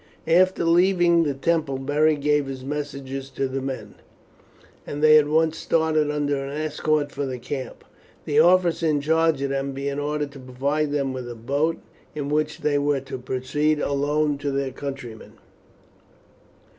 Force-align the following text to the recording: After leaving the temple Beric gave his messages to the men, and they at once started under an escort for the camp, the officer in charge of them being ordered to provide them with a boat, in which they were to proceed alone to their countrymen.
After 0.25 0.63
leaving 0.65 1.21
the 1.25 1.35
temple 1.35 1.77
Beric 1.77 2.21
gave 2.21 2.47
his 2.47 2.65
messages 2.65 3.29
to 3.29 3.47
the 3.47 3.61
men, 3.61 3.93
and 4.87 5.03
they 5.03 5.15
at 5.19 5.27
once 5.27 5.59
started 5.59 6.09
under 6.09 6.43
an 6.43 6.49
escort 6.57 7.11
for 7.11 7.27
the 7.27 7.37
camp, 7.37 7.83
the 8.25 8.39
officer 8.39 8.87
in 8.87 8.99
charge 8.99 9.43
of 9.43 9.51
them 9.51 9.73
being 9.73 9.99
ordered 9.99 10.31
to 10.31 10.39
provide 10.39 10.91
them 10.91 11.13
with 11.13 11.29
a 11.29 11.35
boat, 11.35 11.77
in 12.15 12.29
which 12.29 12.61
they 12.61 12.79
were 12.79 13.01
to 13.01 13.19
proceed 13.19 13.79
alone 13.79 14.39
to 14.39 14.49
their 14.49 14.71
countrymen. 14.71 15.33